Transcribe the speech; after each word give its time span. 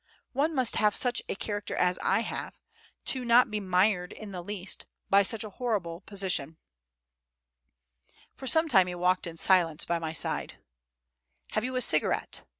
One 0.33 0.55
must 0.55 0.77
have 0.77 0.95
such 0.95 1.21
a 1.29 1.35
character 1.35 1.75
as 1.75 1.99
I 2.01 2.21
have, 2.21 2.59
not 3.13 3.43
to 3.45 3.49
be 3.51 3.59
mired 3.59 4.11
in 4.13 4.31
the 4.31 4.41
least 4.43 4.87
by 5.11 5.21
such 5.21 5.43
a 5.43 5.51
horrible 5.51 6.01
position." 6.01 6.57
For 8.33 8.47
some 8.47 8.67
time 8.67 8.87
he 8.87 8.95
walked 8.95 9.27
in 9.27 9.37
silence 9.37 9.85
by 9.85 9.99
my 9.99 10.13
side. 10.13 10.57
"Have 11.51 11.63
you 11.63 11.75
a 11.75 11.81
cigarette?" 11.81 12.09
[Footnote: 12.09 12.27
"Avez 12.27 12.31
vous 12.31 12.41
un 12.41 12.45
papiros?" 12.47 12.49